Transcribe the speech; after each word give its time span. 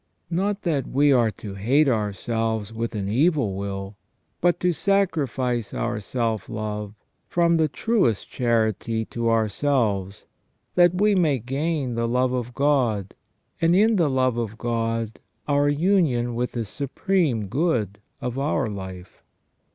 Not 0.31 0.63
that 0.63 0.87
we 0.87 1.11
are 1.13 1.29
to 1.29 1.53
hate 1.53 1.87
ourselves 1.87 2.73
with 2.73 2.95
an 2.95 3.07
evil 3.07 3.53
will, 3.55 3.97
but 4.41 4.59
to 4.61 4.73
sacrifice 4.73 5.75
our 5.75 5.99
self 5.99 6.49
love 6.49 6.95
from 7.27 7.57
the 7.57 7.67
truest 7.67 8.27
charity 8.27 9.05
to 9.05 9.27
our 9.27 9.47
selves, 9.47 10.25
that 10.73 10.99
we 10.99 11.13
may 11.13 11.37
gain 11.37 11.93
the 11.93 12.07
love 12.07 12.33
of 12.33 12.55
God, 12.55 13.13
and, 13.61 13.75
in 13.75 13.97
the 13.97 14.09
love 14.09 14.37
of 14.37 14.57
God, 14.57 15.19
our 15.47 15.69
union 15.69 16.33
with 16.33 16.53
the 16.53 16.65
supreme 16.65 17.45
good 17.45 17.99
of 18.21 18.39
our 18.39 18.65
life. 18.65 19.21